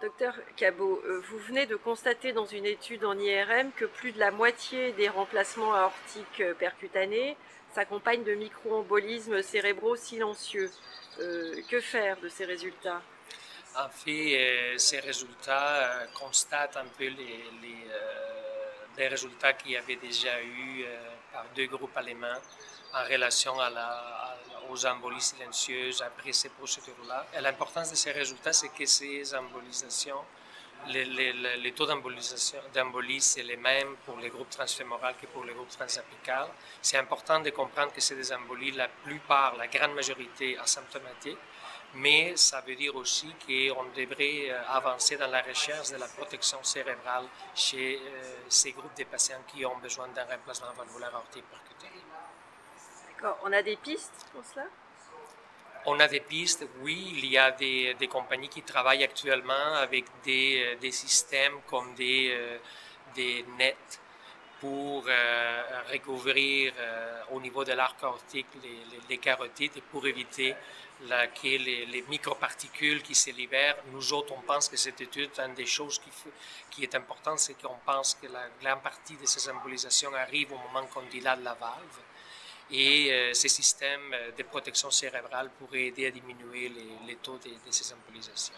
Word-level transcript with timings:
Docteur 0.00 0.34
Cabot, 0.56 1.02
euh, 1.04 1.20
vous 1.28 1.38
venez 1.38 1.66
de 1.66 1.74
constater 1.74 2.32
dans 2.32 2.46
une 2.46 2.66
étude 2.66 3.04
en 3.04 3.18
IRM 3.18 3.72
que 3.72 3.84
plus 3.84 4.12
de 4.12 4.20
la 4.20 4.30
moitié 4.30 4.92
des 4.92 5.08
remplacements 5.08 5.74
aortiques 5.74 6.40
euh, 6.40 6.54
percutanés 6.54 7.36
s'accompagnent 7.74 8.22
de 8.22 8.34
micro-embolismes 8.34 9.42
cérébraux 9.42 9.96
silencieux. 9.96 10.70
Euh, 11.18 11.60
que 11.68 11.80
faire 11.80 12.16
de 12.20 12.28
ces 12.28 12.44
résultats? 12.44 13.02
En 13.76 13.88
fait, 13.88 14.74
ces 14.78 15.00
résultats 15.00 16.06
constatent 16.14 16.76
un 16.76 16.86
peu 16.96 17.04
les, 17.04 17.44
les, 17.62 17.86
résultats 18.96 19.52
qu'il 19.52 19.72
y 19.72 19.76
avait 19.76 19.96
déjà 19.96 20.42
eu 20.42 20.84
par 21.32 21.44
deux 21.54 21.66
groupes 21.66 21.96
allemands 21.96 22.40
en 22.94 23.04
relation 23.04 23.58
à 23.60 23.70
la, 23.70 24.36
aux 24.70 24.86
embolies 24.86 25.20
silencieuses 25.20 26.02
après 26.02 26.32
ces 26.32 26.48
procédures-là. 26.48 27.26
L'importance 27.40 27.90
de 27.90 27.96
ces 27.96 28.12
résultats, 28.12 28.52
c'est 28.52 28.68
que 28.70 28.86
ces 28.86 29.34
embolisations, 29.34 30.22
les, 30.86 31.32
les, 31.32 31.72
taux 31.72 31.86
d'embolie, 31.86 33.20
c'est 33.20 33.42
les 33.42 33.56
mêmes 33.56 33.96
pour 34.04 34.18
les 34.18 34.30
groupes 34.30 34.50
transfémorales 34.50 35.14
que 35.20 35.26
pour 35.26 35.44
les 35.44 35.52
groupes 35.52 35.68
transapicales. 35.68 36.48
C'est 36.80 36.96
important 36.96 37.40
de 37.40 37.50
comprendre 37.50 37.92
que 37.92 38.00
c'est 38.00 38.14
des 38.14 38.32
embolies, 38.32 38.70
la 38.72 38.88
plupart, 38.88 39.56
la 39.56 39.66
grande 39.66 39.94
majorité 39.94 40.56
asymptomatiques, 40.58 41.38
mais 41.94 42.36
ça 42.36 42.60
veut 42.60 42.74
dire 42.74 42.94
aussi 42.96 43.34
qu'on 43.46 43.84
devrait 43.96 44.50
euh, 44.50 44.62
avancer 44.68 45.16
dans 45.16 45.30
la 45.30 45.42
recherche 45.42 45.90
de 45.90 45.96
la 45.96 46.06
protection 46.06 46.62
cérébrale 46.62 47.24
chez 47.54 47.98
euh, 47.98 48.36
ces 48.48 48.72
groupes 48.72 48.96
de 48.96 49.04
patients 49.04 49.42
qui 49.46 49.64
ont 49.64 49.78
besoin 49.78 50.08
d'un 50.08 50.24
remplacement 50.24 50.72
valvulaire 50.76 51.14
aortique 51.14 51.44
percutané. 51.50 52.02
On 53.42 53.52
a 53.52 53.62
des 53.62 53.76
pistes 53.76 54.26
pour 54.32 54.44
cela? 54.44 54.66
On 55.86 55.98
a 56.00 56.08
des 56.08 56.20
pistes, 56.20 56.66
oui. 56.80 57.12
Il 57.16 57.26
y 57.26 57.38
a 57.38 57.50
des, 57.50 58.08
compagnies 58.10 58.48
qui 58.48 58.62
travaillent 58.62 59.04
actuellement 59.04 59.74
avec 59.76 60.04
des, 60.24 60.76
euh, 60.82 60.90
systèmes 60.90 61.60
comme 61.66 61.94
des, 61.94 62.30
euh, 62.32 62.58
des 63.14 63.44
nets 63.58 64.00
pour 64.60 65.04
euh, 65.06 65.62
recouvrir 65.92 66.72
au 67.30 67.40
niveau 67.40 67.62
de 67.62 67.72
l'arc 67.72 68.02
aortique 68.02 68.48
les, 69.08 69.18
carotides 69.18 69.76
et 69.76 69.80
pour 69.80 70.04
éviter 70.04 70.56
que 71.00 71.46
les, 71.46 72.04
microparticules 72.08 73.00
qui 73.02 73.14
se 73.14 73.30
libèrent. 73.30 73.76
Nous 73.92 74.12
autres, 74.12 74.34
on 74.36 74.40
pense 74.40 74.68
que 74.68 74.76
cette 74.76 75.00
étude, 75.00 75.30
une 75.38 75.54
des 75.54 75.64
choses 75.64 76.00
qui, 76.00 76.10
qui 76.70 76.82
est 76.82 76.94
importante, 76.96 77.38
c'est 77.38 77.54
qu'on 77.54 77.78
pense 77.86 78.18
que 78.20 78.26
la 78.26 78.48
grande 78.60 78.82
partie 78.82 79.14
de 79.14 79.26
ces 79.26 79.48
embolisations 79.48 80.12
arrive 80.14 80.52
au 80.52 80.58
moment 80.58 80.84
qu'on 80.88 81.02
dilate 81.02 81.40
la 81.44 81.54
valve 81.54 81.98
et 82.70 83.12
euh, 83.12 83.34
ces 83.34 83.48
systèmes 83.48 84.12
euh, 84.12 84.30
de 84.36 84.42
protection 84.42 84.90
cérébrale 84.90 85.50
pourraient 85.58 85.86
aider 85.86 86.06
à 86.06 86.10
diminuer 86.10 86.68
les, 87.06 87.16
taux 87.16 87.38
de, 87.38 87.50
de 87.50 87.70
ces 87.70 87.92
embolisations. 87.92 88.54